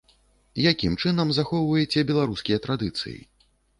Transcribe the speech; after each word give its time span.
Якім 0.71 0.95
чынам 1.03 1.29
захоўваеце 1.39 2.07
беларускія 2.13 2.57
традыцыі? 2.65 3.19